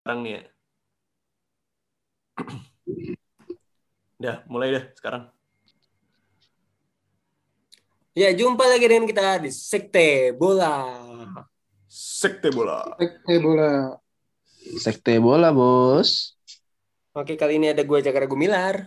[0.00, 0.42] sekarang nih ya.
[4.20, 5.28] Udah, mulai deh sekarang.
[8.16, 10.88] Ya, jumpa lagi dengan kita di Sekte Bola.
[11.90, 12.96] Sekte bola.
[12.96, 13.98] Sekte bola.
[14.78, 16.38] Sekte bola, Bos.
[17.10, 18.86] Oke, kali ini ada gue Cakra Gumilar.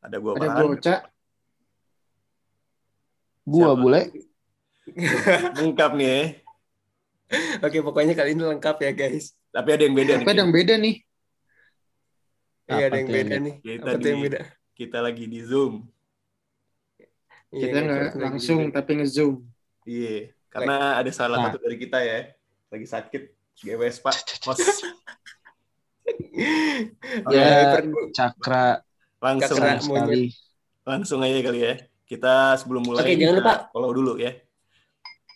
[0.00, 1.00] Ada gua Ada bocah.
[3.44, 3.80] Gua Siapa?
[3.80, 4.02] bule.
[5.60, 6.22] Lengkap nih ya.
[7.68, 9.37] Oke, pokoknya kali ini lengkap ya, guys.
[9.48, 10.24] Tapi ada yang beda nih.
[10.24, 10.94] Apa yang beda nih?
[12.68, 13.54] Iya, ada yang beda nih.
[13.58, 14.40] Kita Apa tuh yang di- beda?
[14.72, 15.74] Kita lagi di Zoom.
[17.48, 19.34] Iya, Kita nggak lagi langsung di- tapi nge-zoom.
[19.82, 20.16] Iya,
[20.48, 21.44] karena ada salah Nah.
[21.48, 22.28] satu dari kita ya.
[22.68, 23.22] Lagi sakit.
[23.58, 24.16] GWS, Pak.
[24.44, 24.60] Bos.
[27.26, 27.74] Oke, Ya.
[28.14, 28.84] Cakra
[29.18, 29.82] Langsung Cakra.
[29.82, 30.30] sekali.
[30.86, 31.74] langsung aja kali ya.
[32.04, 33.54] Kita sebelum mulai Oke, jangan lupa.
[33.68, 34.32] follow dulu ya.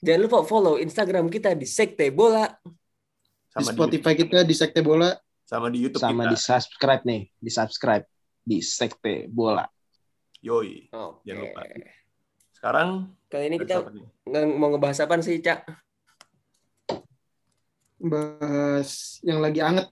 [0.00, 2.46] Jangan lupa follow Instagram kita di Sekte Bola.
[3.52, 5.12] Di Sama di, Spotify kita di Sekte Bola.
[5.44, 6.32] sama di YouTube Sama kita.
[6.32, 8.04] di subscribe nih, di subscribe
[8.40, 9.68] di Sekte Bola.
[10.40, 10.88] Yoi.
[10.88, 11.20] Oke.
[11.28, 11.60] Jangan lupa.
[12.56, 12.88] Sekarang
[13.28, 13.84] Kali ini kita
[14.56, 15.68] mau ngebahas apa sih, Cak?
[18.00, 19.86] Bahas yang lagi anget.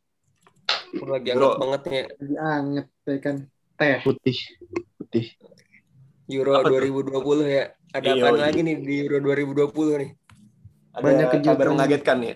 [0.96, 1.54] Lagi Bro.
[1.54, 3.36] hangat banget nih Lagi anget ya kan.
[3.78, 3.98] Teh.
[4.02, 4.38] Putih.
[4.98, 5.26] Putih.
[6.30, 6.80] Euro Apa tuh?
[6.82, 7.64] 2020 ya.
[7.90, 10.10] Ada apa lagi nih di Euro 2020 nih?
[10.90, 11.54] Ada Banyak kejutan.
[11.54, 12.34] kabar mengagetkan ya.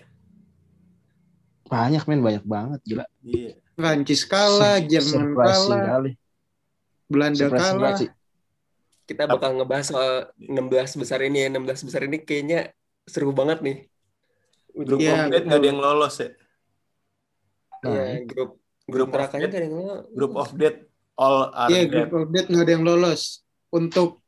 [1.74, 3.04] Banyak men, banyak banget gila.
[3.20, 3.58] Iya.
[3.74, 6.12] Prancis kalah, Jerman kalah, kali.
[7.04, 7.98] Belanda Surprising kalah.
[9.04, 10.62] Kita bakal ngebahas soal 16
[10.96, 11.48] besar ini ya.
[11.50, 12.70] 16 besar ini kayaknya
[13.04, 13.76] seru banget nih.
[14.72, 16.28] Grup Iya, update nggak ada yang lolos ya.
[17.82, 18.50] Nah, Iya, grup
[18.84, 19.54] Grup grup of nerakanya death.
[19.54, 20.78] kan yang lo- Group of death
[21.14, 21.90] all are Iya, dead.
[21.90, 23.22] grup update nggak ada yang lolos.
[23.68, 24.22] Untuk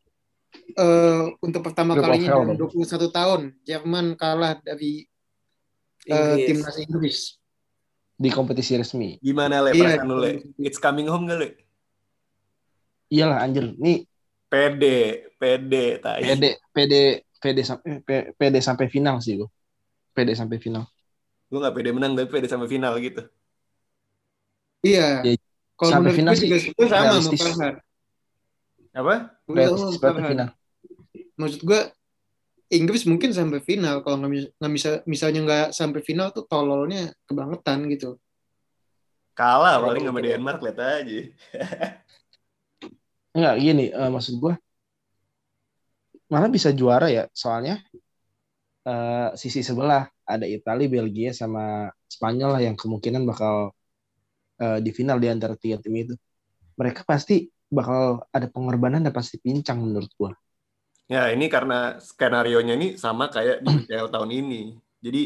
[0.74, 2.70] eh, untuk pertama Group of kalinya dalam dong.
[2.72, 5.04] 21 tahun, Jerman kalah dari
[6.06, 6.46] eh, Inggris.
[6.46, 7.18] timnas Inggris.
[8.16, 9.20] di kompetisi resmi.
[9.20, 9.82] Gimana le Iya.
[10.00, 10.30] perasaan lu le?
[10.56, 11.48] It's coming home gak le?
[13.08, 13.76] Iyalah anjir.
[13.76, 14.08] Nih
[14.46, 16.22] Pede, pede, tai.
[16.22, 16.94] PD PD
[17.36, 19.50] PD sampai P- PD sampai final sih gua.
[20.14, 20.86] PD sampai final.
[21.46, 23.26] Gue gak pede menang tapi pede sampai final gitu.
[24.80, 25.26] Iya.
[25.26, 25.32] Ya,
[25.76, 27.40] Kalau sampai final juga sih gue sama sama realistis.
[27.42, 27.74] Farhan.
[28.96, 29.14] Apa?
[29.44, 30.30] Gue sama Realistis sama Farhan.
[30.32, 30.48] final.
[31.36, 31.80] Maksud gue
[32.66, 37.86] Inggris mungkin sampai final kalau nggak nggak bisa misalnya nggak sampai final tuh tololnya kebangetan
[37.94, 38.18] gitu.
[39.38, 40.18] Kalah paling sama.
[40.18, 41.18] Denmark lihat aja.
[43.36, 44.56] Enggak gini, eh, maksud gua
[46.26, 47.78] malah bisa juara ya, soalnya
[48.82, 53.76] eh, sisi sebelah ada Italia, Belgia sama Spanyol lah yang kemungkinan bakal
[54.58, 56.14] eh, di final di antara tiga tim itu.
[56.80, 60.32] Mereka pasti bakal ada pengorbanan dan pasti pincang menurut gua.
[61.06, 64.74] Ya ini karena skenario nya ini sama kayak di UCL tahun ini.
[64.98, 65.22] Jadi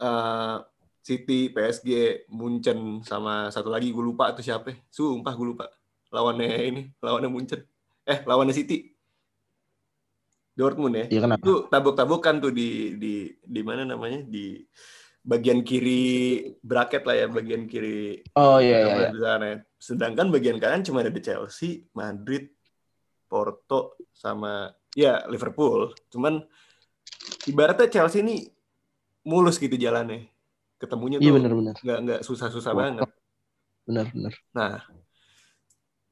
[0.00, 0.56] eh,
[1.00, 1.90] City, PSG,
[2.28, 4.76] Munchen sama satu lagi gue lupa tuh siapa.
[4.92, 5.66] Sumpah gue lupa.
[6.12, 7.64] Lawannya ini, lawannya Munchen.
[8.04, 8.92] Eh, lawannya City.
[10.52, 11.04] Dortmund ya.
[11.08, 11.40] Iya kenapa?
[11.40, 14.20] Itu tabuk-tabukan tuh di di di mana namanya?
[14.20, 14.60] Di
[15.24, 18.94] bagian kiri bracket lah ya, bagian kiri Oh iya iya.
[19.08, 19.36] iya.
[19.40, 19.52] di.
[19.80, 22.52] Sedangkan bagian kanan cuma ada Chelsea, Madrid,
[23.24, 25.94] Porto, sama ya Liverpool.
[26.10, 26.42] Cuman
[27.46, 28.48] ibaratnya Chelsea ini
[29.26, 30.26] mulus gitu jalannya.
[30.80, 33.04] Ketemunya Iya tuh benar-benar, nggak nggak susah-susah banget.
[33.84, 34.32] benar-benar.
[34.56, 34.80] Nah,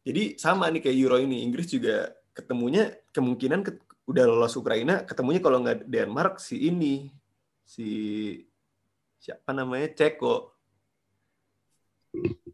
[0.04, 1.40] jadi sama nih kayak Euro ini.
[1.40, 7.08] Inggris juga ketemunya kemungkinan ket- udah lolos Ukraina, ketemunya kalau nggak Denmark si ini
[7.64, 7.88] si
[9.20, 10.52] siapa namanya Ceko.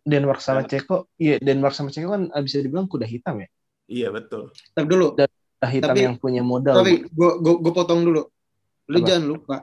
[0.04, 3.48] Denmark sama Ceko, iya Denmark sama Ceko kan bisa dibilang kuda hitam ya.
[3.88, 4.52] Iya betul.
[4.74, 5.16] Tapi dulu,
[5.69, 6.80] Hitam Tapi- yang punya modal.
[6.80, 8.22] tapi gue gue potong dulu.
[8.91, 9.06] Lu Apa?
[9.08, 9.56] jangan lupa.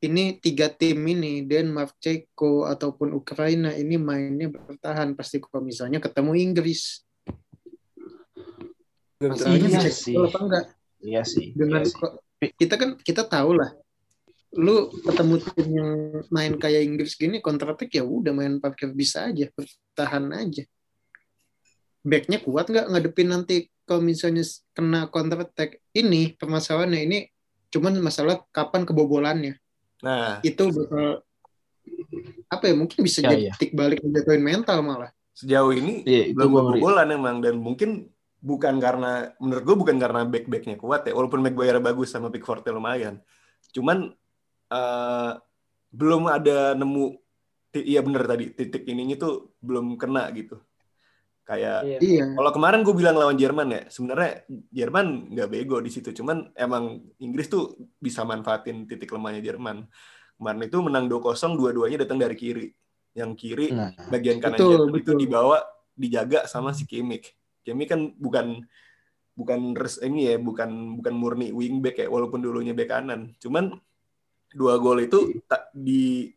[0.00, 6.32] Ini tiga tim ini Denmark, Ceko ataupun Ukraina ini mainnya bertahan pasti kalau misalnya ketemu
[6.40, 7.04] Inggris.
[9.20, 10.16] Iya Inggris sih.
[10.16, 10.64] apa enggak?
[11.04, 11.52] Iya sih.
[11.52, 12.50] dengan iya sih.
[12.56, 13.68] kita kan kita tahu lah
[14.58, 15.90] lu ketemu tim yang
[16.34, 20.66] main kayak Inggris gini counter attack ya udah main parkir bisa aja bertahan aja
[22.02, 27.18] backnya kuat nggak ngadepin nanti kalau misalnya kena counter attack ini permasalahannya ini
[27.74, 29.58] cuman masalah kapan kebobolannya.
[30.06, 31.26] Nah, itu bakal
[32.46, 33.52] apa ya mungkin bisa Ya, jadi ya.
[33.58, 35.10] titik balik menjatuhin mental malah.
[35.34, 38.06] Sejauh ini itu belum kebobolan emang dan mungkin
[38.38, 42.62] bukan karena menurut gue bukan karena back backnya kuat ya walaupun Maguire bagus sama Pickford
[42.70, 43.18] lumayan.
[43.74, 44.14] Cuman
[44.70, 45.32] eh,
[45.90, 47.18] belum ada nemu
[47.74, 50.62] iya bener tadi titik ininya tuh belum kena gitu
[51.46, 51.98] kayak Iya.
[51.98, 56.54] iya kalau kemarin gue bilang lawan Jerman ya sebenarnya Jerman nggak bego di situ cuman
[56.54, 59.88] emang Inggris tuh bisa manfaatin titik lemahnya Jerman
[60.40, 62.72] Kemarin itu menang 2-0, dua-duanya datang dari kiri.
[63.12, 65.60] Yang kiri Nah, bagian kanan Betul, Jerman itu dibawa
[65.92, 67.36] dijaga sama si Kimmich.
[67.60, 68.64] Kimmich kan bukan
[69.36, 73.36] bukan res ini ya, bukan bukan murni wingback ya, walaupun dulunya back kanan.
[73.36, 73.76] Cuman
[74.56, 76.32] dua gol itu tak di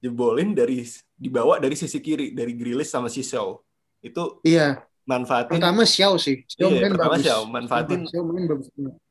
[0.00, 3.60] jebolin dari dibawa dari sisi kiri dari Grealish sama si Shaw.
[3.98, 6.46] Itu Iya, manfaatin pertama Xiao sih.
[6.46, 7.24] Xiao Iya, main pertama bagus.
[7.26, 8.66] Xiao, manfaatin Xiao main bagus.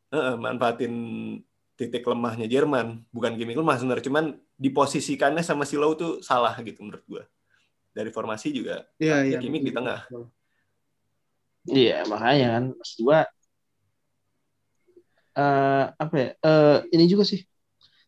[0.08, 0.94] Heeh, manfaatin
[1.78, 3.04] titik lemahnya Jerman.
[3.12, 4.26] Bukan gimmick lemah sebenarnya, cuman
[4.56, 7.24] diposisikannya sama si Low tuh salah gitu menurut gua.
[7.92, 9.38] Dari formasi juga Iya, iya.
[9.42, 10.06] Kimmich di tengah.
[11.68, 13.20] Iya, makanya kan maksud gua
[15.38, 16.30] eh apa ya?
[16.42, 17.44] eh ini juga sih.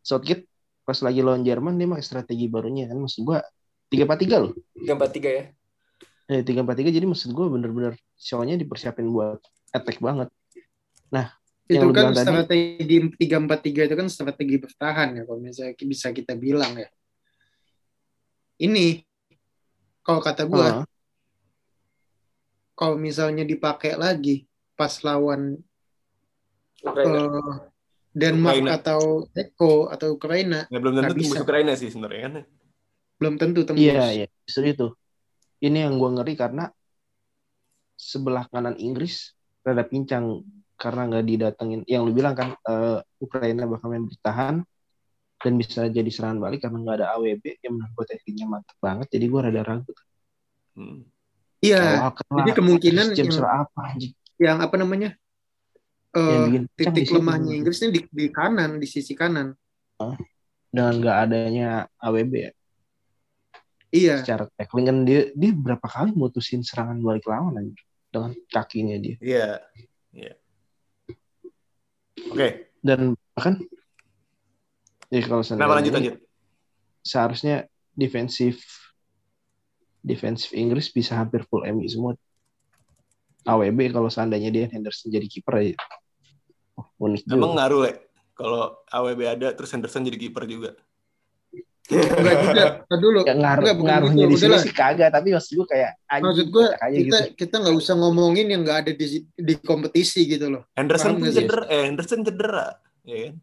[0.01, 0.47] Southgate
[0.87, 3.43] pas lagi lawan Jerman dia pakai strategi barunya kan maksud gua
[3.91, 4.51] 3-4-3 loh.
[4.73, 5.43] Tiga empat tiga ya.
[6.29, 9.41] Eh 3-4-3 jadi maksud gua bener-bener show-nya dipersiapin buat
[9.73, 10.29] attack banget.
[11.69, 12.25] Itu Yang kan bilang tadi.
[12.25, 16.89] strategi 3-4-3 itu kan strategi bertahan ya kalau misalnya bisa kita bilang ya.
[18.57, 19.05] Ini
[20.01, 20.85] kalau kata gua Heeh.
[22.73, 25.61] kalau misalnya dipakai lagi pas lawan
[26.79, 27.21] Ukraina.
[27.21, 27.53] eh,
[28.09, 28.71] Denmark Ukraina.
[28.81, 29.01] atau
[29.33, 31.41] Eko atau Ukraina Ya, belum tentu bisa.
[31.41, 32.33] Ukraina sih sebenarnya kan.
[33.19, 33.83] belum tentu tembus.
[33.83, 34.87] Iya, iya, justru itu.
[35.59, 36.71] Ini yang gua ngeri karena
[37.99, 40.43] sebelah kanan Inggris rada pincang
[40.79, 41.81] karena nggak didatengin.
[41.83, 44.63] Yang lu bilang kan eh, Ukraina bakal main bertahan
[45.39, 49.07] dan bisa jadi serangan balik karena nggak ada AWB yang menurut gue tekniknya mantep banget.
[49.11, 49.91] Jadi gua rada ragu.
[50.79, 51.03] Hmm.
[51.59, 55.11] Iya, jadi kemungkinan yang- apa anjing yang apa namanya?
[56.15, 59.53] yang Eh, bikin pincang di titik lemahnya Inggris ini di, di kanan, di sisi kanan.
[60.71, 61.69] dengan nggak adanya
[61.99, 62.51] AWB ya.
[63.89, 67.79] Iya, Secara tackling kan dia dia berapa kali mutusin serangan balik lawan anjing
[68.13, 69.17] dengan kakinya dia.
[69.17, 69.47] Iya.
[70.13, 70.33] Iya.
[72.29, 73.57] Oke, Dan bahkan
[75.09, 76.15] ya kalau kenapa lanjut ini- lanjut?
[77.01, 77.65] seharusnya
[77.95, 78.61] defensif
[79.99, 82.13] defensif Inggris bisa hampir full MU semua.
[83.47, 85.75] AWB kalau seandainya dia Henderson jadi kiper ya.
[86.77, 87.35] Oh, unik juga.
[87.39, 87.93] Emang ngaruh ya
[88.37, 90.77] kalau AWB ada terus Henderson jadi kiper juga.
[91.89, 92.63] Enggak juga.
[92.85, 93.19] Ntar dulu.
[93.25, 94.31] Ya, ngaruh, Enggak, bukan ngaruhnya gitu.
[94.31, 97.17] di sini sih kagak, tapi maksud gue kayak anjing, Maksud gue kita gitu.
[97.33, 100.63] kita nggak usah ngomongin yang nggak ada di di kompetisi gitu loh.
[100.77, 102.67] Henderson Paham nggak cedera, eh Henderson cedera,
[103.03, 103.33] ya kan?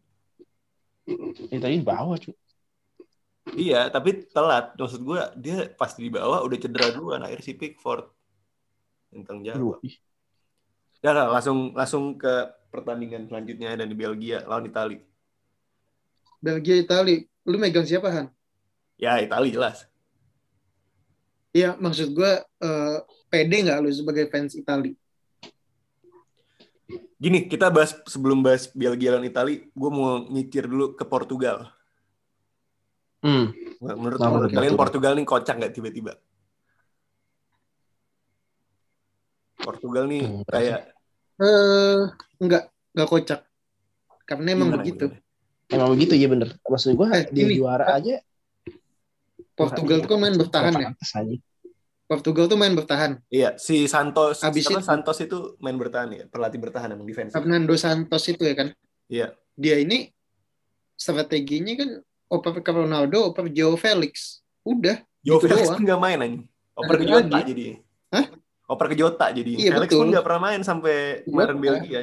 [1.51, 2.35] Ini tadi di bawah cuy.
[3.55, 4.75] Iya, tapi telat.
[4.75, 7.23] Maksud gue dia pas di bawah udah cedera duluan.
[7.23, 8.11] Akhirnya si Pickford
[9.23, 9.79] tanggung jawab.
[10.99, 14.99] Ya lah, langsung langsung ke pertandingan selanjutnya dan di Belgia lawan Italia.
[16.43, 17.23] Belgia Itali.
[17.47, 18.27] Lu megang siapa Han?
[18.97, 19.77] Ya Italia jelas.
[21.53, 22.97] Iya, maksud gue eh,
[23.29, 24.93] pede nggak lu sebagai fans Itali?
[27.17, 31.73] Gini, kita bahas sebelum bahas Belgia lawan Italia, gue mau nyicir dulu ke Portugal.
[33.25, 33.49] Hmm.
[33.81, 34.81] Menurut Nah, menurut kalian Portugal.
[34.81, 36.13] Portugal nih kocak nggak tiba-tiba?
[39.57, 40.79] Portugal nih Hmm, kayak
[41.37, 42.01] Eh,
[42.41, 42.63] nggak
[42.97, 43.41] nggak kocak.
[44.25, 45.05] Karena emang gimana, begitu.
[45.09, 45.69] gimana?
[45.69, 46.49] Emang begitu ya bener.
[46.65, 48.21] Maksud gue Eh, ini, juara aja.
[49.57, 50.89] Portugal tuh kan main bertahan ya.
[52.07, 53.19] Portugal tuh main bertahan.
[53.27, 57.33] Iya, si Santos, Abis itu- Santos itu main bertahan ya, pelatih bertahan emang defense.
[57.35, 58.67] Fernando Santos itu ya kan.
[59.11, 59.35] Iya.
[59.57, 60.07] Dia ini
[60.95, 61.89] strateginya kan
[62.29, 64.39] oper ke Ronaldo, oper Joe Felix.
[64.63, 65.01] Udah.
[65.19, 65.75] Joe gitu Felix doang.
[65.75, 66.43] pun nggak main anjing.
[66.77, 67.49] Oper ke Jota lagi.
[67.51, 67.65] jadi.
[68.13, 68.25] Hah?
[68.69, 69.51] Oper ke Jota jadi.
[69.57, 69.99] Iya, Felix betul.
[69.99, 71.63] pun nggak pernah main sampai kemarin Jota.
[71.65, 71.99] Belgia.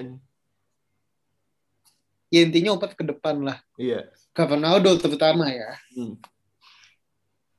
[2.28, 3.56] Ya intinya oper ke depan lah.
[3.78, 4.10] Iya.
[4.34, 5.78] Ke Ronaldo terutama ya.
[5.94, 6.18] Hmm.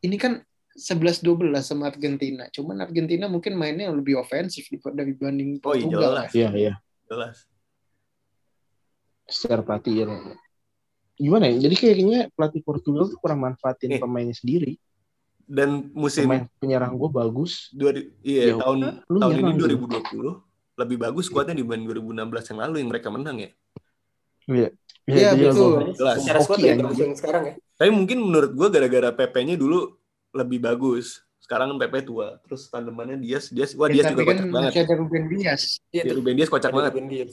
[0.02, 0.34] Ini kan
[0.72, 1.24] 11-12
[1.62, 2.50] sama Argentina.
[2.50, 6.02] Cuman Argentina mungkin mainnya lebih ofensif dari banding Oh iya Portugal.
[6.04, 6.74] jelas, Iya, iya.
[7.08, 7.36] jelas.
[9.26, 10.06] Secara pelatih ya.
[11.16, 11.56] Gimana ya?
[11.64, 14.00] Jadi kayaknya pelatih Portugal tuh kurang manfaatin Eh.
[14.04, 14.76] pemainnya sendiri.
[15.46, 17.70] Dan musim Pemain penyerang gue bagus.
[17.72, 19.68] dua, iya Ya tahun lu tahun ini nyerang gitu.
[20.42, 20.44] 2020
[20.76, 23.50] lebih bagus skuadnya dibanding 2016 yang lalu yang mereka menang ya.
[24.46, 24.70] Iya.
[25.06, 25.80] Iya, juga betul.
[25.96, 26.16] Jelas.
[26.20, 27.54] Secara squad ya bagus yang sekarang ya.
[27.76, 29.92] Tapi mungkin menurut gua gara-gara PP-nya dulu
[30.32, 31.20] lebih bagus.
[31.38, 32.40] Sekarang kan PP tua.
[32.42, 34.72] Terus tandemannya Dias, Dias, wah Ya, Dias juga kan kocak banget.
[34.72, 35.62] masih ada Ruben Dias.
[35.90, 36.14] Iya Ya.
[36.14, 36.92] Ruben Dias kocak Ada banget.
[36.92, 37.32] Ruben Dias.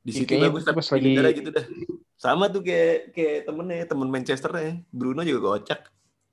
[0.00, 1.64] Di Ya, situ kayaknya bagus tapi lagi- gitu dah.
[2.16, 4.72] Sama tuh kayak kayak temennya, temen Manchester ya.
[4.90, 5.80] Bruno juga kocak.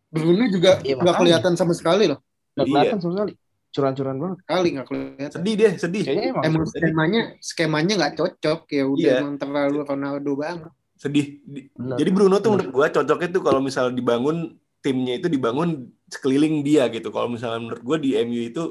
[0.10, 1.20] Bruno juga Iya, nggak makanya.
[1.22, 2.20] kelihatan sama sekali loh.
[2.54, 2.74] Nggak Iya.
[2.74, 3.34] kelihatan sama sekali.
[3.68, 4.38] Curan-curan banget.
[4.46, 5.32] Kali nggak kelihatan.
[5.34, 6.04] Sedih deh, sedih.
[6.04, 6.44] Kayaknya emang.
[6.44, 9.22] Emang skemanya skemanya nggak cocok ya udah Iya.
[9.22, 10.72] emang terlalu Ronaldo banget.
[10.98, 11.40] Sedih.
[11.46, 11.98] Di- Bener.
[12.02, 16.90] Jadi Bruno tuh menurut gua cocoknya tuh kalau misalnya dibangun timnya itu dibangun sekeliling dia
[16.90, 17.14] gitu.
[17.14, 18.64] Kalau misalnya menurut gua di MU itu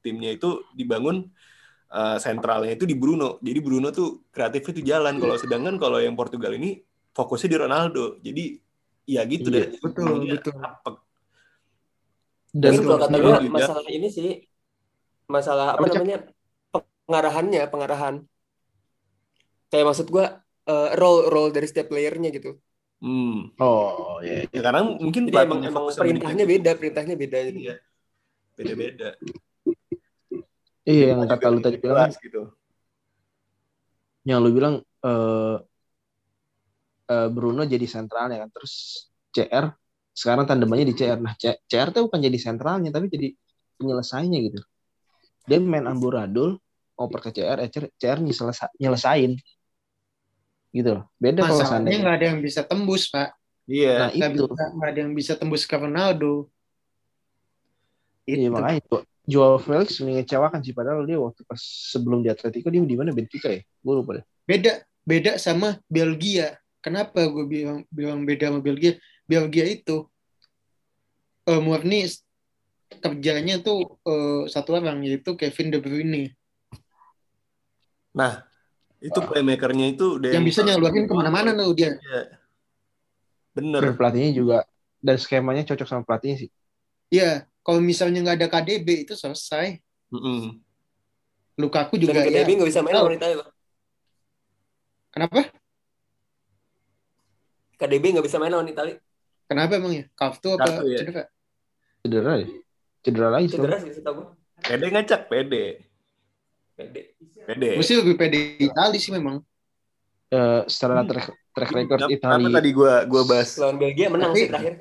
[0.00, 1.26] timnya itu dibangun
[1.90, 3.42] eh, sentralnya itu di Bruno.
[3.42, 5.14] Jadi Bruno tuh kreatifnya itu jalan.
[5.18, 6.80] Kalau sedangkan kalau yang Portugal ini
[7.14, 8.04] fokusnya di Ronaldo.
[8.22, 8.44] Jadi
[9.04, 9.78] ya gitu Iya, deh.
[9.84, 10.54] betul, Dia betul.
[10.58, 10.96] apek.
[12.54, 14.30] Dan Mungkin kalau kata gue masalah ini sih
[15.26, 16.18] masalah apa namanya
[17.08, 18.14] pengarahannya pengarahan
[19.74, 20.24] kayak maksud gue
[20.68, 22.56] eh, role role dari setiap playernya gitu
[23.04, 23.52] Hmm.
[23.60, 24.48] oh ya.
[24.48, 27.58] Ya karena mungkin jadi emang emang perintahnya beda perintahnya beda gitu.
[27.68, 27.76] Iya.
[28.56, 29.08] Beda-beda.
[30.88, 32.42] Iya yang kata lu tadi bilang gitu.
[34.24, 35.56] yang lu bilang eh
[37.12, 38.72] eh, Bruno jadi sentralnya kan terus
[39.36, 39.68] CR
[40.14, 43.36] sekarang tandemannya di CR nah C- CR tuh bukan jadi sentralnya tapi jadi
[43.76, 44.60] penyelesainya gitu
[45.44, 46.56] dia main amburadul
[46.96, 49.36] oper ke CR eh, CR, CR nyelesa- nyelesain
[50.74, 53.28] gitu loh beda kalau Masalahnya seandainya nggak ada yang bisa tembus, Pak.
[53.64, 53.92] Iya.
[53.96, 56.50] nah Nggak itu nggak ada yang bisa tembus ke Ronaldo.
[58.26, 58.52] iya Itu.
[58.52, 62.96] makanya itu Joao Felix mengecewakan sih padahal dia waktu pas sebelum di Atletico dia di
[62.98, 66.60] mana Benfica ya gue lupa deh Beda, beda sama Belgia.
[66.84, 69.00] Kenapa gue bilang bilang beda sama Belgia?
[69.24, 70.04] Belgia itu
[71.48, 72.04] eh, murni
[73.00, 76.36] kerjanya tuh eh, satu orang yaitu Kevin De Bruyne
[78.14, 78.46] Nah,
[79.04, 81.92] itu playmakernya itu udah yang bisa nyalurin ke mana-mana tuh dia.
[81.92, 82.40] Iya.
[83.52, 83.80] Bener.
[83.80, 84.58] dan pelatihnya juga
[84.98, 86.50] dan skemanya cocok sama pelatihnya sih
[87.06, 87.30] Iya,
[87.60, 89.78] kalau misalnya nggak ada KDB itu selesai.
[90.10, 90.58] Mm-mm.
[91.54, 92.42] Lukaku dan juga ya.
[92.42, 93.00] KDB nggak bisa main Oh.
[93.04, 93.50] lawan Italia loh
[95.08, 95.40] Kenapa?
[97.76, 98.96] KDB nggak bisa main lawan Italia
[99.44, 100.04] Kenapa emang ya?
[100.16, 100.98] Kartu apa ya.
[100.98, 101.22] cedera?
[102.00, 102.48] cedera ya
[103.00, 104.26] cedera lagi cedera sih setahu gue
[104.64, 105.84] Pede ngacak, pede.
[106.74, 107.02] Pede
[107.44, 107.68] Pede.
[107.78, 109.40] Gue sih lebih pede Itali sih memang.
[110.32, 114.40] Eh, secara track, track record Italia Kenapa tadi gua gua bahas lawan Belgia menang Tapi-
[114.40, 114.74] sih terakhir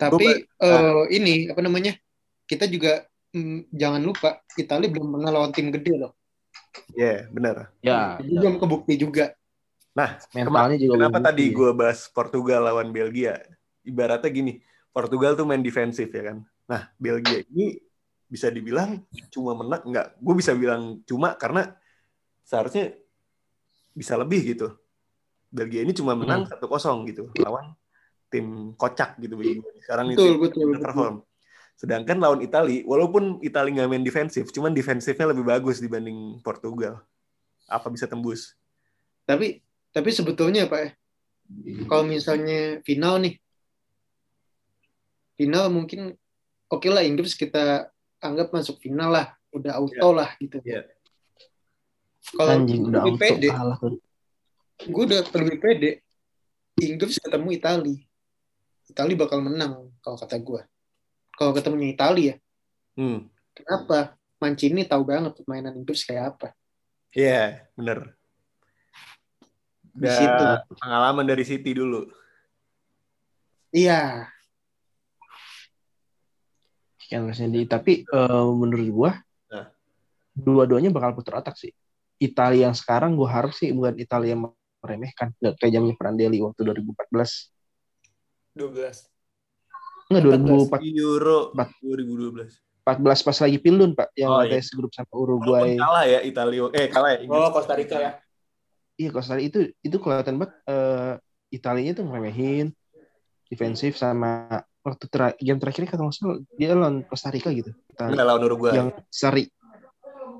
[0.00, 1.92] Tapi Gua- eh, ini apa namanya?
[2.42, 6.12] Kita juga mm, jangan lupa Italia belum pernah lawan tim gede loh.
[6.96, 7.70] Iya, benar.
[7.78, 9.30] ya Jadi belum kebukti juga.
[9.94, 13.38] mentalnya juga Kenapa tadi gua bahas Portugal lawan Belgia?
[13.84, 14.52] Ibaratnya gini,
[14.90, 16.38] Portugal tuh main defensif ya kan.
[16.66, 17.78] Nah, Belgia ini
[18.32, 20.16] bisa dibilang cuma menang enggak?
[20.16, 21.76] Gue bisa bilang cuma karena
[22.48, 22.96] seharusnya
[23.92, 24.72] bisa lebih gitu.
[25.52, 26.64] Belgia ini cuma menang 1-0
[27.12, 27.76] gitu lawan
[28.32, 29.72] tim kocak gitu bagi gue.
[29.84, 30.80] Sekarang Betul, itu betul, betul.
[30.80, 31.16] perform.
[31.76, 37.04] Sedangkan lawan Itali, walaupun Itali nggak main defensif, cuman defensifnya lebih bagus dibanding Portugal.
[37.68, 38.56] Apa bisa tembus?
[39.28, 39.60] Tapi
[39.92, 40.90] tapi sebetulnya Pak ya,
[41.84, 43.36] kalau misalnya final nih,
[45.36, 46.16] final mungkin
[46.72, 47.91] oke lah Inggris kita
[48.22, 50.62] anggap masuk final lah, udah auto lah gitu.
[50.62, 50.86] Iya.
[52.32, 53.48] Kalau anjing udah lebih auto pede,
[54.86, 55.90] gue udah lebih pede.
[56.80, 57.96] Inggris ketemu Itali,
[58.88, 60.62] Itali bakal menang kalau kata gue.
[61.36, 62.36] Kalau ketemunya Itali ya,
[62.96, 63.28] Hmm.
[63.52, 64.16] kenapa?
[64.40, 66.48] Mancini tahu banget permainan Inggris kayak apa.
[67.12, 68.16] Iya, bener.
[69.92, 70.44] Di situ.
[70.80, 72.08] pengalaman dari City dulu.
[73.72, 74.31] Iya,
[77.20, 79.12] Versi di tapi eh, menurut gua
[79.50, 79.68] Nah.
[80.32, 81.68] dua-duanya bakal putar otak sih.
[82.16, 84.48] Italia yang sekarang gua harap sih bukan Italia yang
[84.80, 87.52] meremehkan nggak kayak zamannya Prandelli waktu 2014
[88.56, 89.08] 12
[90.08, 91.68] enggak 2014 Euro Empat.
[91.80, 92.60] 2012.
[93.22, 94.58] pas lagi Pildun pak yang Oh, iya.
[94.74, 96.66] grup sama Walaupun Uruguay kalah ya Italia.
[96.74, 97.38] Eh, kalah ya Inggris.
[97.38, 98.10] oh Costa Rica ya
[98.98, 101.14] iya Costa Rica itu itu kelihatan banget eh
[101.48, 102.72] Italianya tuh ngeremehin
[103.46, 107.70] defensif sama waktu tera- game terakhir nggak salah dia lawan Costa Rica gitu.
[107.98, 108.72] Enggak lawan Uruguay.
[108.76, 109.46] yang seri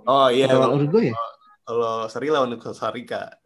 [0.02, 1.16] Oh iya, lawan Uruguay ya?
[1.62, 3.38] kalau seri lawan Costa Rica.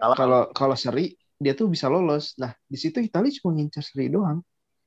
[0.00, 2.32] Kalau kalau seri dia tuh bisa lolos.
[2.40, 4.40] Nah di situ Italia cuma ngincar seri doang.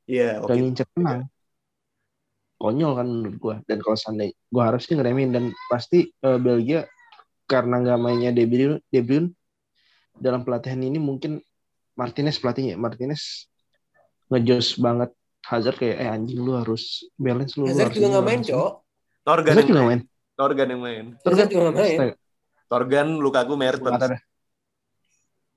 [0.09, 0.57] Iya, gak oke.
[0.57, 1.29] ngincer menang.
[2.57, 3.55] Konyol kan menurut gua.
[3.69, 5.29] Dan kalau seandainya gua harus sih ngeremin.
[5.29, 6.89] Dan pasti eh, Belgia
[7.45, 9.29] karena nggak mainnya De Bruyne, De Bruyne
[10.17, 11.37] dalam pelatihan ini mungkin
[11.93, 12.73] Martinez pelatihnya.
[12.81, 13.45] Martinez
[14.33, 15.13] ngejos banget
[15.47, 16.83] Hazard kayak eh anjing lu harus
[17.15, 18.71] balance lu Hazard harus juga nggak lu main harus ini." cok
[19.23, 19.87] Torgan Hazard yang juga main.
[19.87, 20.01] main
[20.37, 21.05] Torgan yang main.
[21.23, 22.15] Hazard juga main Astaga,
[22.67, 24.03] Torgan, Lukaku, Mertens.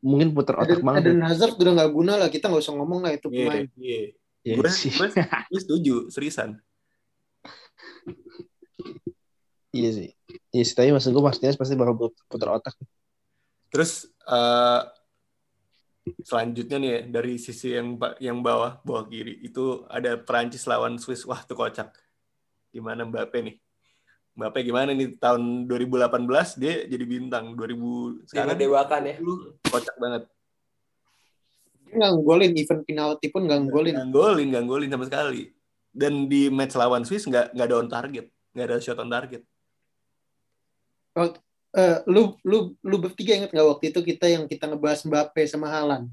[0.01, 3.01] mungkin puter otak Eden, banget Eden Hazard udah nggak guna lah, kita nggak usah ngomong
[3.03, 3.67] lah itu Iya, pemain.
[3.77, 4.01] iya.
[4.41, 4.89] ya, Gue sih.
[4.97, 6.57] gue setuju, seriusan.
[9.71, 10.09] iya sih
[10.51, 12.75] iya sih tapi maksud gua Martinez pasti bakal put- puter otak
[13.71, 14.81] Terus eh,
[16.25, 21.29] selanjutnya nih ya, dari sisi yang yang bawah bawah kiri itu ada Perancis lawan Swiss.
[21.29, 21.93] Wah, itu kocak.
[22.73, 23.57] Gimana Mbappe nih?
[24.39, 27.53] Mbappe gimana nih tahun 2018 dia jadi bintang.
[27.53, 29.15] 2000 dia sekarang ngedewakan ya
[29.69, 30.23] kocak banget.
[31.85, 33.95] Dia nggak nggolin, event penalti pun nggak nggolin.
[33.99, 35.43] Nggak golin, nggak golin sama sekali.
[35.91, 39.43] Dan di match lawan Swiss nggak nggak ada on target, nggak ada shot on target.
[41.77, 45.71] Eh, lu lu lu bertiga inget nggak waktu itu kita yang kita ngebahas Mbappe sama
[45.71, 46.11] Haaland?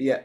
[0.00, 0.24] Iya,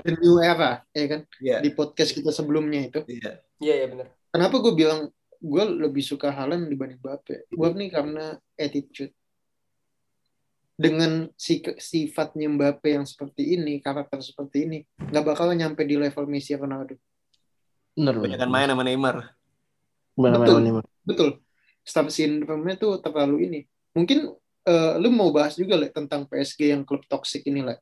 [0.00, 1.20] the new era ya kan?
[1.40, 3.00] Iya, di podcast kita sebelumnya itu.
[3.04, 3.44] Iya.
[3.60, 4.06] Iya, iya benar.
[4.32, 7.48] kenapa gue bilang gue lebih suka Haaland dibanding Mbappe?
[7.52, 9.12] Gue nih karena attitude.
[10.80, 16.24] Dengan si sifatnya Mbappe yang seperti ini karakter seperti ini nggak bakal nyampe di level
[16.24, 16.96] Messi Ronaldo.
[17.92, 18.16] Bener.
[18.16, 19.16] Kebanyakan main sama Neymar.
[20.16, 20.56] Bener, Betul.
[20.56, 20.88] bener, bener.
[21.04, 21.30] betul
[21.84, 23.60] star syndrome-nya tuh terlalu ini
[23.92, 24.18] mungkin
[24.64, 27.76] eh, lu mau bahas juga le tentang PSG yang klub toxic ini le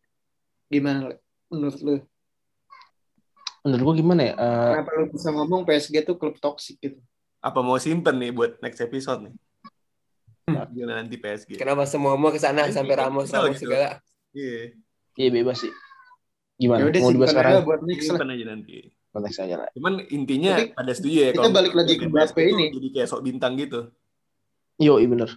[0.69, 1.17] gimana le
[1.49, 1.95] menurut lu
[3.59, 4.35] Menurut gua gimana ya?
[4.39, 6.99] Eh, kenapa lu bisa ngomong PSG tuh klub toxic gitu
[7.43, 9.35] Apa mau simpen nih buat next episode nih?
[10.49, 10.65] Hmm.
[10.73, 11.61] Gimana nanti PSG?
[11.61, 13.69] Kenapa semua mau ke sana sampai Ramos Ramos gitu.
[13.69, 14.01] segala?
[14.33, 14.73] Iya,
[15.19, 15.73] Iya bebas sih.
[16.57, 16.83] Gimana?
[16.83, 17.53] ya udah Mau dibahas sekarang?
[17.53, 18.77] aja buat next lah simpen aja nanti.
[19.13, 19.69] Konteks aja lah.
[19.75, 22.67] Cuman intinya Tapi pada setuju ya kita kalau balik lagi ke Mbappe tuh ini.
[22.73, 23.81] Jadi kayak sok bintang gitu.
[24.79, 25.31] Yo, iya bener.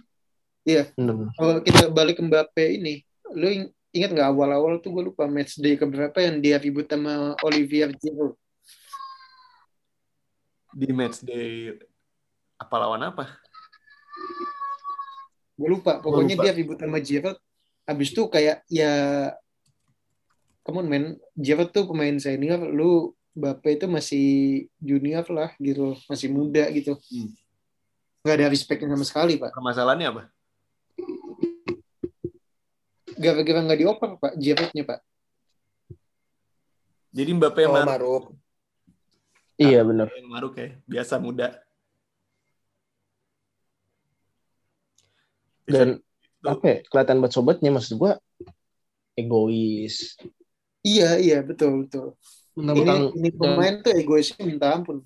[0.62, 0.94] Iya.
[1.34, 3.02] Kalau kita balik ke Mbappe ini
[3.32, 7.34] lu ing- ingat nggak awal-awal tuh gue lupa match day keberapa yang dia ribut sama
[7.40, 8.36] Olivier Giroud
[10.70, 11.76] Di match day
[12.56, 13.24] apa lawan apa?
[15.52, 16.44] gue lupa pokoknya lupa.
[16.44, 17.38] dia ribut sama Giroud
[17.84, 18.92] habis itu kayak ya
[20.60, 21.04] come on man
[21.34, 24.26] Giroud tuh pemain senior lu Mbappe itu masih
[24.76, 27.32] junior lah gitu masih muda gitu Hmm.
[28.22, 30.22] nggak ada respectnya sama sekali pak Permasalahannya apa?
[33.22, 35.00] Gara-gara nggak dioper pak Giroudnya pak
[37.12, 38.24] Jadi Mbappe Oh, yang maruk, Maruk.
[39.54, 40.08] Iya bener.
[40.10, 41.60] yang maruk ya, biasa muda.
[45.62, 46.02] Dan
[46.42, 46.50] Tuh.
[46.50, 48.18] apa ya, kelihatan buat sobatnya maksud gua
[49.14, 50.18] egois.
[50.82, 52.18] iya iya betul betul
[52.52, 55.04] Mentang-mentang ini, ini pemain tuh egoisnya minta ampun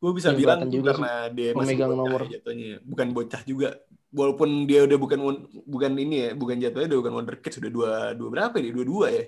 [0.00, 2.20] gue bisa Yang bilang juga karena dia masih bocah nomor.
[2.24, 3.68] ya jatuhnya bukan bocah juga
[4.10, 5.18] walaupun dia udah bukan
[5.64, 8.70] bukan ini ya bukan jatuhnya udah bukan wonderkid sudah dua dua berapa ya?
[8.74, 9.24] Dua dua ya?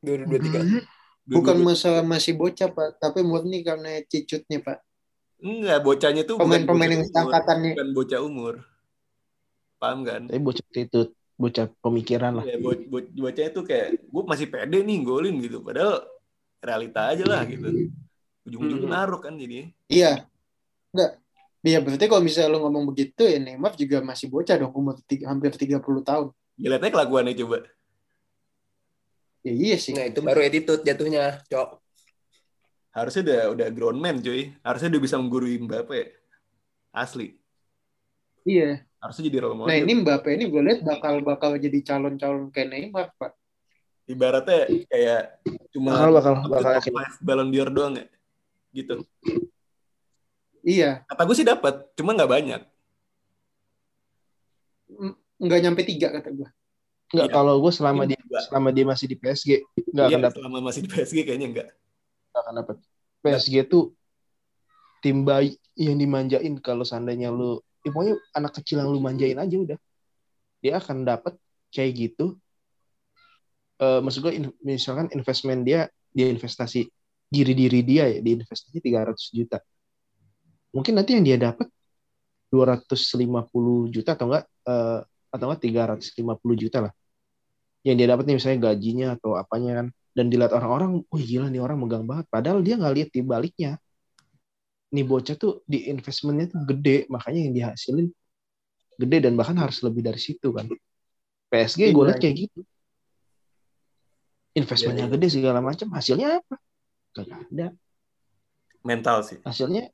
[0.00, 0.60] Dua dua tiga.
[0.62, 4.78] Dua- bukan dua- masalah masih bocah pak tapi murni karena cicutnya pak.
[5.42, 8.54] Enggak bocahnya tuh bukan pemain-pemain yang umur, seangkatannya bukan bocah umur.
[9.82, 10.22] Paham kan?
[10.30, 11.00] Tapi bocah itu
[11.34, 12.44] bocah pemikiran lah.
[12.46, 15.58] ya bo- bo- bocahnya tuh kayak gue masih pede nih golin gitu.
[15.64, 16.06] Padahal
[16.62, 17.90] realita aja lah gitu.
[18.46, 18.94] Ujung-ujungnya Hmm.
[18.94, 20.26] naruh kan jadi iya.
[20.92, 21.21] Enggak
[21.62, 25.30] Iya berarti kalau misalnya lo ngomong begitu ya Neymar juga masih bocah dong umur tiga,
[25.30, 26.28] hampir 30 tahun.
[26.58, 27.64] lihatnya kelakuannya coba
[29.42, 29.90] Ya iya sih.
[29.90, 31.82] Nah, itu baru attitude jatuhnya, Cok.
[32.92, 36.12] harusnya udah udah grown man cuy harusnya udah bisa menggurui Mbappe
[36.92, 37.40] asli
[38.44, 38.84] Iya.
[39.00, 42.68] harusnya jadi role model Nah ini Mbappe ini gue lihat bakal bakal jadi calon-calon kayak
[42.68, 43.32] Neymar pak.
[44.04, 45.40] ibaratnya kayak
[45.72, 48.06] cuma Bakal bakal bakal five Ballon d'Or doang ya
[48.76, 49.00] gitu
[50.62, 51.02] Iya.
[51.04, 52.62] kata gue sih dapat cuma nggak banyak
[55.36, 56.48] Nggak nyampe tiga kata gue.
[57.12, 57.34] Enggak Iya.
[57.34, 58.40] kalau gue selama dia Juga.
[58.46, 59.50] selama dia masih di PSG
[59.90, 61.68] enggak Iya, akan dapat selama masih di PSG kayaknya enggak
[62.32, 62.76] nggak akan dapat.
[63.20, 63.84] PSG tuh
[65.00, 69.56] tim bayi yang dimanjain kalau seandainya lu ya pokoknya anak kecil yang lu manjain aja
[69.56, 69.78] udah
[70.58, 71.34] dia akan dapat
[71.68, 72.38] kayak gitu
[73.76, 76.86] Eh maksud gue in- misalkan investment dia dia investasi
[77.26, 79.58] diri diri dia ya di investasi 300 juta
[80.72, 81.68] mungkin nanti yang dia dapat
[82.52, 85.00] 250 juta atau enggak eh,
[85.32, 86.92] atau enggak 350 juta lah
[87.82, 91.60] yang dia dapat nih misalnya gajinya atau apanya kan dan dilihat orang-orang, wih gila nih
[91.64, 92.28] orang megang banget.
[92.28, 93.72] Padahal dia nggak lihat di baliknya.
[94.92, 98.12] Nih bocah tuh di investmentnya tuh gede, makanya yang dihasilin
[99.00, 100.68] gede dan bahkan harus lebih dari situ kan.
[101.48, 102.60] PSG gue lihat kayak gitu.
[104.52, 105.16] Investmentnya Iya, iya.
[105.16, 106.56] gede segala macam, hasilnya apa?
[107.16, 107.66] Gak ada.
[108.82, 109.88] mental sih Hasilnya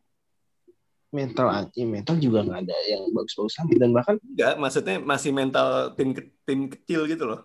[1.08, 5.68] mental aja, mental juga nggak ada yang bagus-bagus amat dan bahkan enggak maksudnya masih mental
[5.96, 7.40] tim ke- tim kecil gitu loh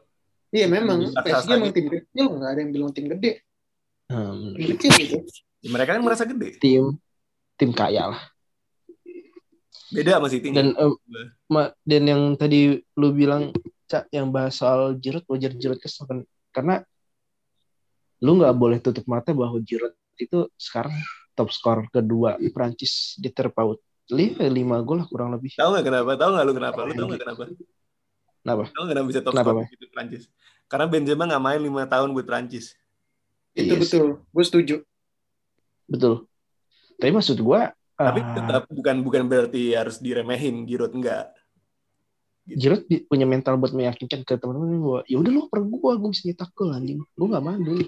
[0.53, 1.55] Iya memang PSG saja.
[1.57, 3.41] emang tim kecil nggak ada yang bilang tim gede.
[4.05, 5.15] hmm, Tim kecil gitu.
[5.63, 6.99] Ya, mereka kan merasa gede tim
[7.55, 8.21] tim kaya lah.
[9.89, 10.73] beda sama City dan
[11.47, 13.53] ma- dan yang tadi lu bilang
[13.85, 16.81] cak yang bahas soal Giroud wajar Giroud kesel kan karena
[18.19, 20.93] lu nggak boleh tutup mata bahwa Giroud itu sekarang
[21.33, 25.55] top skor kedua Prancis di terpaut lima lima gol lah kurang lebih.
[25.55, 26.11] Tahu nggak kenapa?
[26.19, 26.79] Tahu nggak lu kenapa?
[26.83, 27.43] Lu tahu nggak kenapa?
[28.43, 28.63] Kenapa?
[28.69, 30.23] Tahu nggak kenapa bisa top Kenapa, score gitu Prancis?
[30.67, 32.75] Karena Benzema nggak main lima tahun buat Prancis.
[33.53, 33.81] Itu Yes.
[33.87, 34.07] betul.
[34.29, 34.75] Gue setuju.
[35.83, 36.25] betul.
[36.97, 41.29] Tapi maksud gua tapi ah, tetap bukan bukan berarti harus diremehin Giroud enggak
[42.43, 46.09] Giroud di- punya mental buat meyakinkan ke teman-teman bahwa ya udah lu per gua gua
[46.11, 46.99] bisa nyetak gol anjing.
[47.15, 47.87] Gua nggak mandul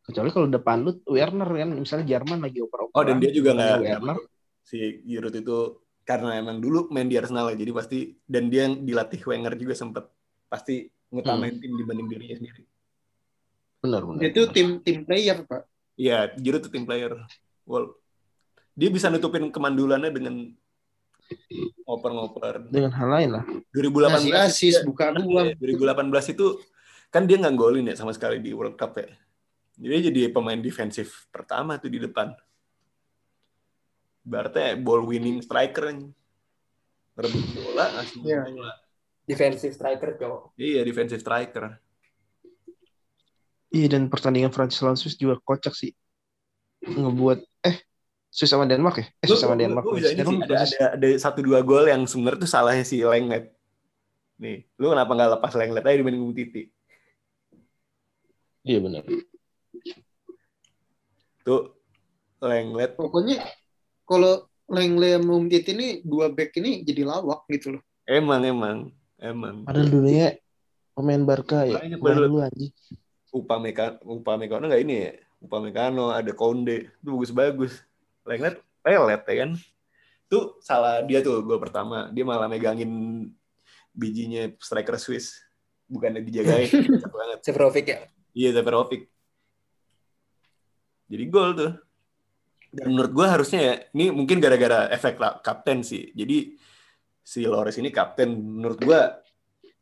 [0.00, 3.78] kecuali kalau depan lu Werner kan misalnya Jerman lagi oper-oper oh dan dia juga nggak
[3.84, 4.18] Werner
[4.60, 5.58] si Giroud itu
[6.00, 9.78] karena emang dulu main di Arsenal ya, jadi pasti dan dia yang dilatih Wenger juga
[9.78, 10.10] sempet
[10.50, 12.62] pasti ngutamain tim dibanding dirinya sendiri.
[13.78, 14.20] Benar benar.
[14.26, 15.62] Itu tim tim player, Pak.
[15.94, 17.14] Iya, Giroud tuh tim player.
[17.62, 17.94] Well,
[18.74, 20.34] dia bisa nutupin kemandulannya dengan
[21.86, 22.70] ngoper-ngoper.
[22.70, 23.44] dengan hal lain lah.
[23.70, 25.46] 2018 Ngasih asis, itu- buka Iya, ruang.
[25.62, 26.46] 2018 itu
[27.10, 29.10] kan dia nggak golin ya sama sekali di World Cup ya.
[29.80, 32.36] Jadi dia jadi pemain defensif pertama tuh di depan.
[34.20, 35.88] Berarti ball winning striker
[37.16, 38.44] rebut bola, asli Iya.
[38.44, 38.72] bola.
[39.24, 40.42] Defensive striker cowok.
[40.60, 41.80] Iya, defensive striker.
[43.70, 45.94] Iya dan pertandingan Prancis lawan Swiss juga kocak sih.
[46.82, 47.80] Ngebuat eh
[48.28, 49.06] Swiss sama Denmark ya?
[49.22, 49.84] Eh Swiss sama Lu- Denmark.
[49.86, 53.00] lu ini sih, Denmark ada, ada, ada satu dua gol yang sebenarnya tuh salahnya si
[53.00, 53.48] Lenglet.
[54.42, 56.62] Nih, lu kenapa nggak lepas Lenglet aja dibanding Titi?
[58.66, 59.04] Iya benar.
[61.50, 61.62] Tuh,
[62.38, 62.94] Lenglet.
[62.94, 63.42] Pokoknya
[64.06, 67.82] kalau Langley sama Umtit ini dua back ini jadi lawak gitu loh.
[68.06, 68.78] Emang, emang.
[69.18, 69.66] Emang.
[69.66, 70.38] Padahal dulunya
[70.94, 71.82] pemain Barca ya.
[71.98, 72.70] Padahal- dulu anjing.
[73.34, 75.12] Upamecano, Upamecano nggak ini ya?
[75.42, 77.82] Upamecano, ada Konde, itu bagus-bagus.
[78.22, 79.50] Lenglet, pelet ya kan?
[80.30, 82.06] Itu salah dia tuh gol pertama.
[82.14, 82.90] Dia malah megangin
[83.90, 85.42] bijinya striker Swiss.
[85.90, 86.70] Bukannya dijagain.
[87.18, 87.38] Banget.
[87.42, 87.98] Severovic ya.
[88.30, 89.10] Iya, Zaperovic.
[91.10, 91.72] Jadi gol tuh.
[92.70, 96.14] Dan menurut gue harusnya ya, ini mungkin gara-gara efek la- kapten sih.
[96.14, 96.54] Jadi
[97.20, 98.30] si Loris ini kapten.
[98.30, 99.00] Menurut gue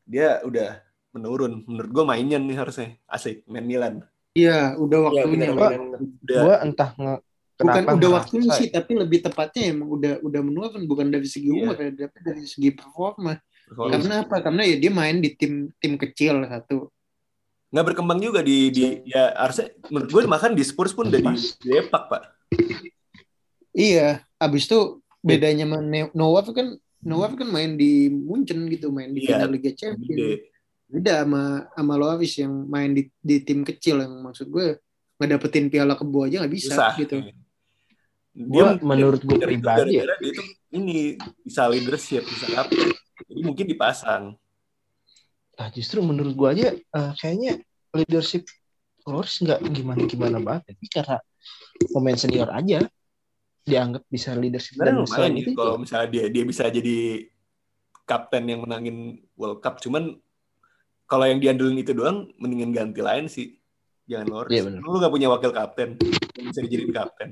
[0.02, 0.80] dia udah
[1.12, 1.68] menurun.
[1.68, 2.96] Menurut gue mainnya nih harusnya.
[3.04, 4.00] Asik, main Milan.
[4.32, 5.48] Iya, udah Iya waktunya.
[5.52, 5.78] benar.
[6.00, 7.14] Udah, Gua entah nge
[7.58, 11.26] bukan kenapa udah ngerasa- waktunya sih, tapi lebih tepatnya emang udah udah menurun bukan dari
[11.26, 11.58] segi Iya.
[11.58, 13.34] umur ya, tapi dari segi performa.
[13.68, 14.36] kalau Karena apa?
[14.40, 16.88] Karena ya dia main di tim tim kecil satu.
[17.68, 21.34] Nggak berkembang juga di di ya harusnya menurut gue makan di Spurs pun udah di,
[21.60, 22.22] di Epak, pak.
[23.76, 29.12] Iya, abis itu bedanya sama Ne- Nowaf kan Nowaf kan main di Munchen gitu, main
[29.14, 30.42] di Iya, final Liga Champions.
[30.88, 34.80] Beda sama sama Loavis yang main di di tim kecil yang maksud gue
[35.20, 36.92] ngedapetin piala kebo aja nggak bisa susah.
[36.96, 37.20] gitu.
[38.38, 40.14] Gua menurut gua dari itu pribadi ya.
[40.16, 42.72] dia tuh ini bisa leadership bisa apa.
[43.28, 44.38] Jadi mungkin dipasang
[45.58, 47.58] Nah, justru menurut gua aja eh, kayaknya
[47.90, 48.46] leadership
[49.08, 50.74] Loris nggak gimana gimana banget.
[50.74, 51.18] Tapi karena
[51.90, 52.86] pemain senior aja
[53.68, 57.28] dianggap bisa leadership dan lumayan selain ya itu kalau misalnya dia dia bisa jadi
[58.08, 60.16] kapten yang menangin World Cup cuman
[61.04, 63.60] kalau yang diandelin itu doang mendingan ganti lain sih
[64.08, 64.80] jangan Iya, benar.
[64.80, 66.00] lu nggak punya wakil kapten
[66.40, 67.30] yang bisa dijadiin kapten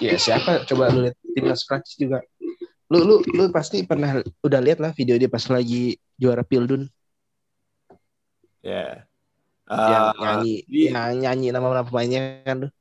[0.00, 2.24] ya siapa coba lu lihat timnas Prancis juga.
[2.90, 6.90] Lu lu lu pasti pernah udah lihat lah video dia pas lagi juara Pildun
[8.60, 9.06] ya
[9.70, 12.72] yang Ah, nyanyi di- yang nyanyi nama-nama pemainnya kan tuh.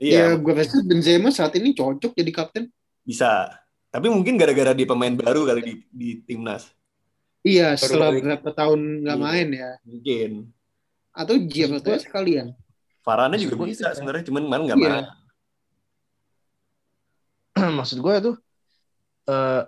[0.00, 2.64] iya Ya gue rasa Benzema saat ini cocok jadi kapten.
[3.00, 3.52] bisa
[3.90, 6.72] tapi mungkin gara-gara dia pemain baru kali di, di timnas
[7.40, 9.24] Iya, Baru setelah berapa tahun nggak Iya.
[9.24, 9.70] main ya.
[9.82, 10.30] mungkin
[11.12, 12.46] Atau Maksud gue- sekalian.
[13.00, 14.88] Varane Maksud juga bisa sebenarnya cuman kemarin nggak Iya.
[14.88, 15.04] main
[17.78, 18.34] Maksud gue tuh
[19.26, 19.62] eh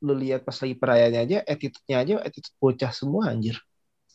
[0.00, 3.60] lu lihat pas lagi perayaannya aja attitude-nya aja attitude bocah semua anjir.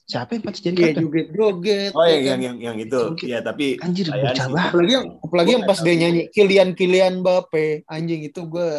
[0.06, 1.02] Siapa yang patut jadi Iya kapten?
[1.06, 1.92] joget-joget.
[1.94, 2.26] oh ya yang kan.
[2.26, 4.70] yang yang, yang itu ya tapi Anjir bocah banget.
[4.70, 8.70] Apalagi yang apalagi yang pas dia nyanyi Kylian Kylian Mbappe anjing itu gue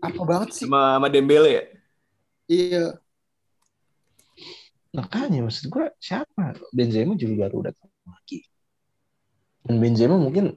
[0.00, 0.64] apa banget sih?
[0.68, 1.64] sama sama Dembele ya
[2.44, 2.84] Iya.
[4.92, 6.54] Makanya maksud gue siapa?
[6.70, 8.44] Benzema juga baru datang lagi.
[9.64, 10.54] Dan Benzema mungkin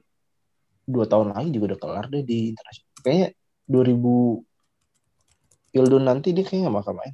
[0.88, 2.90] dua tahun lagi juga udah kelar deh di internasional.
[3.04, 3.28] Kayaknya
[3.68, 4.40] 2000
[5.68, 7.12] Pildun nanti dia kayaknya nggak bakal main.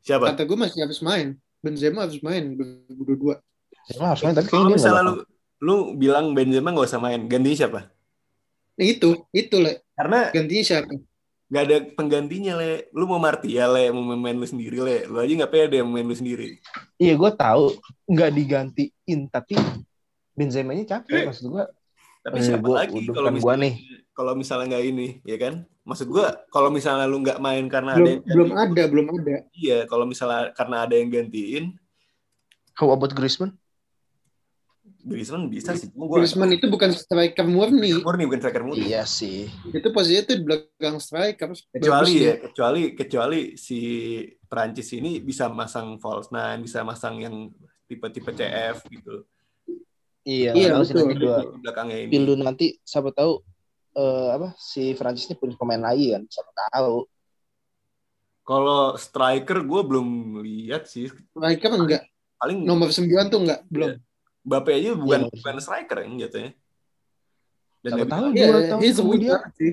[0.00, 1.36] siapa Kata gue masih harus main.
[1.60, 3.36] Benzema harus main 2022.
[3.84, 5.14] Benzema harus main tapi kalau kayaknya nggak misalnya lu
[5.58, 7.80] lu bilang Benzema nggak usah main gantinya siapa
[8.76, 9.80] Nah itu, itu le.
[9.92, 10.92] karena Gantinya siapa?
[11.46, 15.30] nggak ada penggantinya le lu mau Martial le mau main lu sendiri le lu aja
[15.30, 16.58] nggak pede mau main lu sendiri
[16.98, 17.64] Iya gue tahu
[18.10, 19.54] nggak digantiin tapi
[20.34, 21.64] Benzema-nya capek Eh, maksud gue.
[22.26, 23.70] Tapi Eh, siapa gua- lagi kalau bukan gua misalnya
[24.10, 28.00] kalau misalnya nggak ini ya kan maksud gua kalau misalnya lu nggak main karena ada
[28.00, 29.36] Belum yang belum gantiin, ada, belum ada.
[29.54, 31.64] iya kalau misalnya karena ada yang gantiin
[32.74, 33.54] How about Griezmann?
[35.00, 37.94] Griezmann bisa sih cuma gua Griezmann itu bukan striker murni.
[37.96, 39.46] murni bukan striker murni Iya sih.
[39.68, 41.46] Itu posisinya tuh di belakang striker.
[41.70, 43.78] kecuali ya kecuali kecuali si
[44.44, 47.34] Prancis ini bisa masang false nine bisa masang yang
[47.84, 49.22] tipe-tipe CF gitu
[50.26, 51.06] Iya, Iya, betul.
[51.06, 51.22] nanti
[51.62, 53.46] belakangnya ini Pildun nanti siapa tahu
[53.94, 57.06] eh, apa si Prancis ini punya pemain lagi kan siapa tahu.
[58.42, 60.08] kalau striker gue belum
[60.40, 62.02] lihat sih Striker enggak.
[62.36, 63.98] paling Nomor 9 tuh enggak, belum.
[64.42, 65.30] Bape aja bukan Iya.
[65.32, 66.52] bukan striker yang jatuhnya
[67.80, 69.72] Dan Siapa tahu Iya, dua tahun he's a kemudian sih.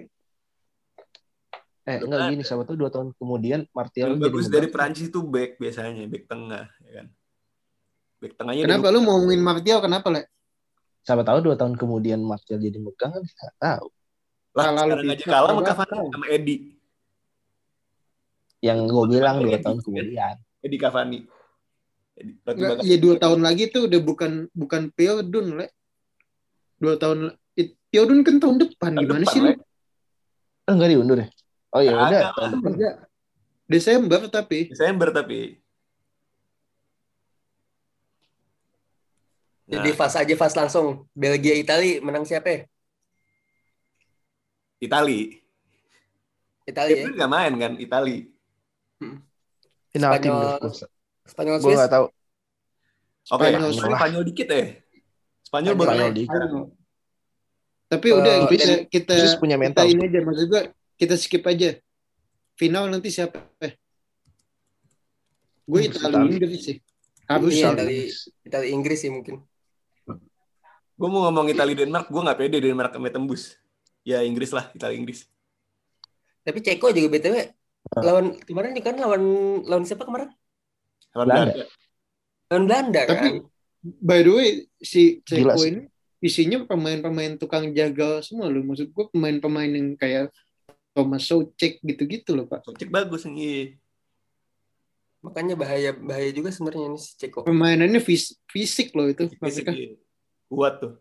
[1.84, 5.20] eh enggak gini siapa tahu dua tahun kemudian Martial yang jadi bagus dari Prancis itu
[5.20, 7.08] back biasanya, back tengah, ya kan.
[8.18, 10.22] Back tengahnya Kenapa lu mau ngomongin Martial kenapa, Le?
[11.04, 13.88] Siapa tahu dua tahun kemudian Martial jadi megang kan nggak tahu
[14.54, 15.62] lah sekarang aja kalah sama.
[15.66, 16.56] Cavani sama Edi.
[18.63, 19.86] yang gue bilang dua tahun kan?
[19.86, 21.20] kemudian Edi Cavani.
[22.46, 25.68] Nggak, ya dua tahun lagi tuh udah bukan bukan Piodun, Le.
[26.78, 27.34] Dua tahun
[27.89, 29.50] Piodun kan tahun depan tahun gimana depan, sih lu?
[29.50, 29.56] Le.
[30.63, 31.28] enggak diundur ya
[31.74, 32.24] oh ya Kagak
[32.63, 32.94] udah.
[33.68, 35.62] Desember tapi Desember tapi.
[39.73, 41.09] Jadi Nah, fast aja fast langsung.
[41.12, 42.59] Belgia Itali menang siapa ya?
[44.77, 45.39] Itali.
[46.63, 47.03] Itali ya.
[47.03, 48.17] kan nggak main kan Itali.
[49.93, 50.71] final tim Spanyol- gue
[51.23, 51.77] Spanyol gue Swiss.
[51.77, 52.05] nggak tahu
[53.25, 54.63] Oke, Spanyol, Spanyol, Spanyol dikit ya.
[55.43, 55.86] Spanyol Spanyol.
[55.86, 56.13] Spanyol main.
[56.13, 56.23] di
[57.86, 60.62] tapi Eh, udah kita kita Swiss punya kita mental ini aja maksud gua
[60.95, 61.69] kita skip aja.
[62.53, 63.38] Final nanti siapa?
[63.59, 63.73] Eh.
[65.63, 66.29] Gue Hmm, Itali Itali.
[66.33, 66.77] Inggris sih.
[67.23, 67.69] Harus Iya.
[67.71, 67.97] Itali,
[68.41, 69.36] Itali Inggris sih mungkin.
[70.93, 73.58] Gue mau ngomong Itali Denmark, gue nggak pede Denmark sampai tembus.
[74.06, 75.25] Ya Inggris lah, Itali Inggris.
[76.43, 77.36] Tapi Ceko juga BTW
[78.03, 79.23] lawan kemarin kan lawan
[79.63, 80.29] lawan siapa kemarin?
[81.15, 81.53] Lawan Belanda.
[81.53, 81.65] Belanda.
[82.51, 83.34] Lawan Belanda Tapi- kan.
[83.84, 85.91] By the way, si Ceko ini
[86.23, 88.63] isinya pemain-pemain tukang jagal semua loh.
[88.63, 90.32] Maksud gue pemain-pemain yang kayak
[90.95, 92.63] Thomas Soucek gitu-gitu loh, Pak.
[92.79, 93.75] Cek bagus nih.
[95.23, 97.43] Makanya bahaya bahaya juga sebenarnya ini si Ceko.
[97.47, 99.95] Permainannya fis- fisik loh itu Fisik, iya.
[100.54, 100.94] Kuat tuh.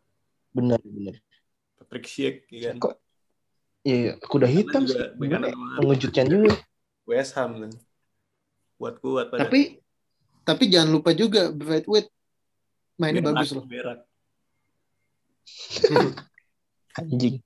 [0.53, 1.17] bener bener
[1.81, 2.77] Patrick Schick, ya kan.
[2.81, 2.95] kok
[3.85, 5.57] iya kuda hitam sih juga kanan ya?
[5.81, 6.53] mengejutkan juga
[7.05, 7.73] West Ham kan.
[8.81, 9.49] Kuat-kuat pada.
[9.49, 9.79] Tapi
[10.43, 12.09] tapi jangan lupa juga Brightwood
[12.97, 13.65] mainnya Berak, bagus loh.
[13.69, 13.99] berak.
[17.01, 17.43] anjing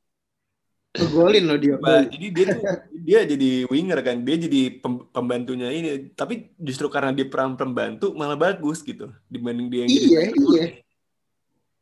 [0.97, 1.77] Ngegolin loh dia.
[1.77, 2.63] Bah, jadi dia tuh
[3.05, 6.09] dia jadi winger kan, dia jadi pem- pembantunya ini.
[6.17, 10.57] Tapi justru karena dia peran pembantu malah bagus gitu dibanding dia yang jadi Iya, striker
[10.57, 10.86] iya.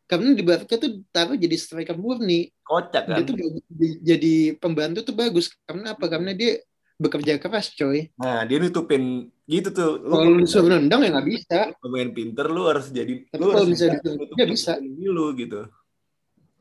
[0.05, 2.53] Karena di Barca tuh taruh jadi striker murni.
[2.61, 3.17] Kocak kan.
[3.17, 5.49] Dia tuh jadi- jadi pembantu tuh bagus.
[5.64, 6.05] Karena apa?
[6.07, 6.61] Karena dia
[6.95, 8.12] bekerja keras, coy.
[8.14, 9.99] Nah, dia nutupin gitu tuh.
[9.99, 11.59] Lu Kalau lu disuruh nendang ya nggak bisa.
[11.81, 14.73] pemain pinter lu harus jadi Tapi lu kalau harus bisa ditutup, nutupin ya bisa.
[14.79, 15.61] lu gitu.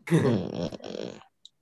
[0.04, 1.16] Hmm,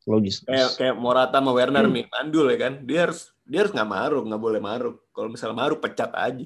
[0.08, 1.94] logis Kayak kayak Morata sama Werner Hmm.
[1.94, 2.74] nih, mandul ya kan.
[2.82, 4.96] Dia harus dia harus nggak maruk, nggak boleh maruk.
[5.12, 6.46] Kalau misalnya maruk pecat aja.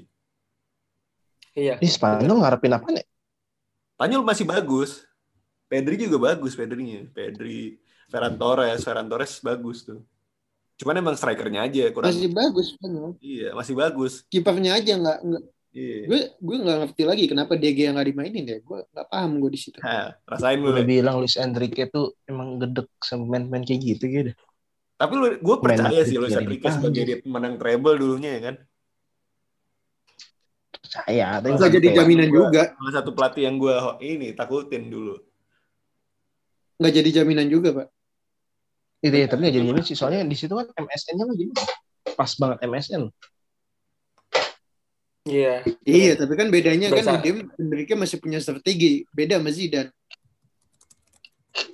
[1.56, 1.80] Iya.
[1.80, 3.06] ini Spanyol ngarepin apa nih
[3.96, 5.08] Spanyol masih bagus.
[5.66, 7.02] Pedri juga bagus Pedrinya.
[7.10, 10.02] Pedri, Ferran Torres, Ferran Torres bagus tuh.
[10.76, 12.12] Cuman emang strikernya aja kurang.
[12.12, 12.68] Masih bagus.
[12.78, 13.16] Bang.
[13.18, 14.14] Iya, masih bagus.
[14.28, 15.20] Kipernya aja nggak.
[15.24, 16.08] nggak- Iya.
[16.08, 18.58] Gue gue nggak ngerti lagi kenapa DG yang nggak dimainin ya.
[18.64, 19.76] Gue nggak paham gue di situ.
[19.84, 20.72] Nah, rasain lu.
[20.72, 20.88] udah Le.
[20.88, 24.32] bilang Luis Enrique tuh emang gedek sama main-main kayak gitu gitu
[24.96, 28.56] Tapi lu gue percaya Madrid sih Luis Enrique sebagai dia pemenang treble dulunya ya kan.
[30.72, 32.62] percaya tapi Nggak jadi jaminan juga.
[32.72, 35.20] Salah satu pelatih yang gue ini takutin dulu.
[36.76, 37.88] Nggak jadi jaminan juga, Pak.
[39.06, 39.96] Itu ya, tapi nggak jadi jaminan sih.
[39.96, 41.46] Soalnya di situ kan MSN-nya lagi
[42.16, 43.04] pas banget MSN.
[45.26, 45.66] Iya.
[45.82, 49.10] Iya, tapi kan bedanya Bersa- kan dia Enrique masih punya strategi.
[49.10, 49.90] Beda sama Zidane.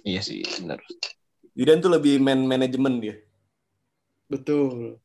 [0.08, 0.80] Iya sih, benar.
[1.52, 3.16] Zidane tuh lebih man manajemen dia,
[4.32, 5.02] Betul.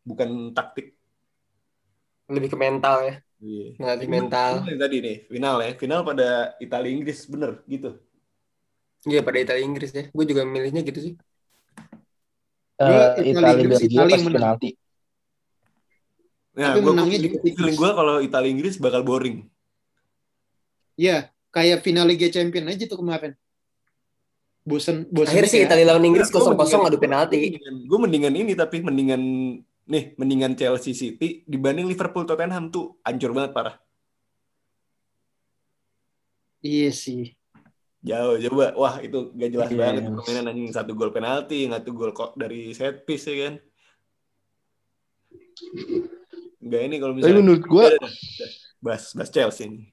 [0.00, 0.96] bukan taktik.
[2.30, 3.14] Lebih ke mental ya.
[3.42, 3.66] Iya.
[3.76, 4.50] Ngelatih mental.
[4.64, 8.00] Tadi nih final ya, final pada Italia Inggris bener gitu.
[9.08, 10.04] Iya pada Italia Inggris ya.
[10.12, 11.14] Gue juga milihnya gitu sih.
[12.80, 14.36] Itali, Italia Inggris, Belgia Itali pas yang menang.
[14.40, 14.70] penalti.
[16.50, 19.36] Nah, Tapi gua, menangnya juga feeling gue kalau Italia Inggris bakal boring.
[21.00, 23.32] Iya, kayak final Liga Champion aja tuh kemarin.
[24.60, 25.32] Bosen, bosen.
[25.32, 27.56] Akhir sih Italia lawan Inggris kosong-kosong adu penalti.
[27.64, 29.22] Gue mendingan ini tapi mendingan
[29.88, 33.76] nih mendingan Chelsea City dibanding Liverpool Tottenham tuh hancur banget parah.
[36.60, 37.39] Iya sih.
[38.00, 38.66] Jauh coba.
[38.80, 39.76] Wah, itu gak jelas Iya.
[39.76, 43.54] banget permainan anjing satu gol penalti, satu gol kok dari set piece ya kan.
[46.60, 48.50] Enggak ini kalau Tapi misalnya menurut gue, Udah, udah, udah.
[48.80, 49.92] Bas, bas Chelsea ini.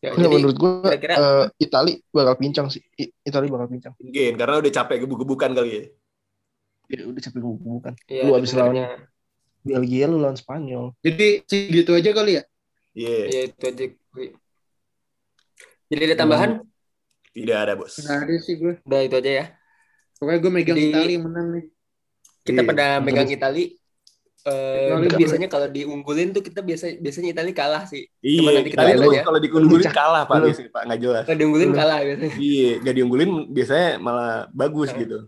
[0.00, 2.80] Ya, Nggak, jadi menurut gue kira-kira- eh, Itali bakal pincang sih.
[2.96, 3.92] I- Itali bakal pincang.
[4.00, 5.82] Mungkin karena udah capek gebuk-gebukan kali ya.
[6.86, 7.92] Ya udah capek gue bukan.
[8.08, 8.76] Iya, Lu abis lawan.
[9.66, 10.94] Belgia lu lawan Spanyol.
[11.02, 12.42] Jadi segitu aja kali ya.
[12.96, 13.84] Iya, Iya itu aja.
[15.86, 16.50] Jadi ada tambahan?
[17.36, 18.00] Tidak ada bos.
[18.00, 18.74] Nggak ada sih gue.
[18.80, 19.46] Udah itu aja ya.
[20.16, 21.64] Pokoknya gue megang Jadi- Italia yang menang nih.
[22.40, 22.68] Kita Iya.
[22.68, 23.64] pada megang Itali.
[24.46, 28.06] eh, itu- biasanya kalau diunggulin tuh kita biasa biasanya Italia kalah sih.
[28.22, 29.22] Iya, nanti kita lihat tuh ya.
[29.26, 31.22] kalau diunggulin kalah Pak lu- biasanya, Pak, nggak jelas.
[31.26, 31.78] Kalau diunggulin Hmm.
[31.82, 32.34] kalah biasanya.
[32.38, 35.18] Iya, nggak diunggulin biasanya malah bagus Nah, gitu.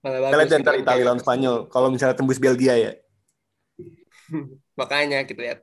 [0.00, 0.64] Malah Kita bagus lihat gitu.
[0.64, 1.56] ntar Italia lawan Spanyol.
[1.68, 2.92] Kalau misalnya tembus Belgia ya.
[4.80, 5.58] Makanya kita lihat.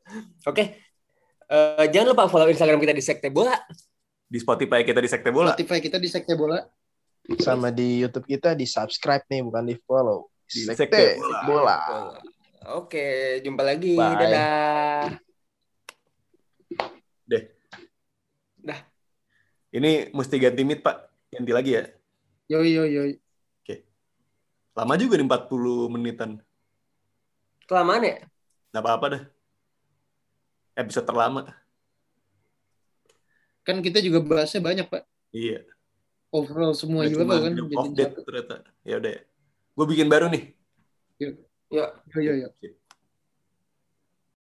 [0.46, 0.64] Oke.
[1.50, 3.58] Eh, jangan lupa follow Instagram kita di Sekte Bola.
[4.30, 5.58] Di Spotify kita di Sekte Bola.
[5.58, 6.62] Spotify kita di Sekte Bola.
[7.42, 10.30] Sama di YouTube kita di subscribe nih, bukan di follow.
[10.46, 11.42] Di Sekte, Sekte bola.
[11.50, 11.78] Bola.
[12.78, 13.98] Oke, jumpa lagi.
[13.98, 15.18] Bye.
[17.26, 18.80] Dadah.
[19.70, 20.98] Ini mesti ganti mic, Pak.
[21.34, 21.84] Ganti lagi ya.
[22.50, 23.14] Yoi yoi yoi.
[24.80, 26.32] Lama juga nih 40 menitan.
[27.68, 28.16] Kelamaan ya?
[28.72, 29.24] Nggak apa-apa dah.
[30.80, 31.52] Episode terlama.
[33.64, 35.04] Kan kita juga bahasnya banyak, Pak.
[35.36, 35.66] Iya.
[36.30, 37.54] Overall semua juga cuma kan.
[37.58, 38.56] Jadi ternyata.
[38.86, 39.12] Ya udah.
[39.18, 39.22] ya.
[39.74, 40.54] Gue bikin baru nih.
[41.20, 41.36] Yuk.
[41.70, 42.50] Yoi yoi.
[42.62, 42.74] Sip.